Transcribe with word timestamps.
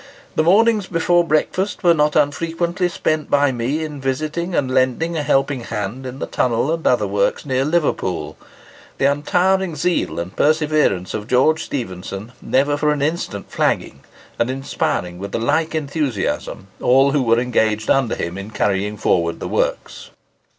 The 0.35 0.41
mornings 0.41 0.87
before 0.87 1.23
breakfast 1.23 1.83
were 1.83 1.93
not 1.93 2.15
unfrequently 2.15 2.89
spent 2.89 3.29
by 3.29 3.51
me 3.51 3.83
in 3.85 4.01
visiting 4.01 4.55
and 4.55 4.73
lending 4.73 5.15
a 5.15 5.21
helping 5.21 5.59
hand 5.65 6.07
in 6.07 6.17
the 6.17 6.25
tunnel 6.25 6.73
and 6.73 6.87
other 6.87 7.05
works 7.05 7.45
near 7.45 7.63
Liverpool,—the 7.63 9.05
untiring 9.05 9.75
zeal 9.75 10.17
and 10.19 10.35
perseverance 10.35 11.13
of 11.13 11.27
George 11.27 11.63
Stephenson 11.65 12.31
never 12.41 12.77
for 12.77 12.91
an 12.91 13.03
instant 13.03 13.51
flagging 13.51 14.01
and 14.39 14.49
inspiring 14.49 15.19
with 15.19 15.35
a 15.35 15.37
like 15.37 15.75
enthusiasm 15.75 16.65
all 16.81 17.11
who 17.11 17.21
were 17.21 17.37
engaged 17.39 17.91
under 17.91 18.15
him 18.15 18.39
in 18.39 18.49
carrying 18.49 18.97
forward 18.97 19.39
the 19.39 19.47
works." 19.47 20.09